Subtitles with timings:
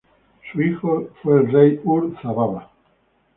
[0.51, 2.71] Su hijo fue el rey Ur-Zababa.